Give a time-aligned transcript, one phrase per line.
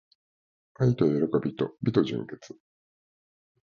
[0.79, 2.57] 愛と喜びと美と純潔